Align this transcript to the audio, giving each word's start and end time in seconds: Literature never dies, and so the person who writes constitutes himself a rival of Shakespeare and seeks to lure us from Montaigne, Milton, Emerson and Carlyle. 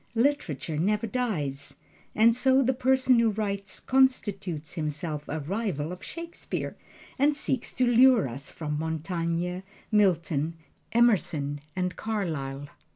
Literature 0.15 0.77
never 0.79 1.05
dies, 1.05 1.75
and 2.15 2.35
so 2.35 2.63
the 2.63 2.73
person 2.73 3.19
who 3.19 3.29
writes 3.29 3.79
constitutes 3.79 4.73
himself 4.73 5.29
a 5.29 5.41
rival 5.41 5.91
of 5.91 6.03
Shakespeare 6.03 6.75
and 7.19 7.35
seeks 7.35 7.71
to 7.75 7.85
lure 7.85 8.27
us 8.27 8.49
from 8.49 8.79
Montaigne, 8.79 9.59
Milton, 9.91 10.55
Emerson 10.91 11.61
and 11.75 11.95
Carlyle. 11.97 12.67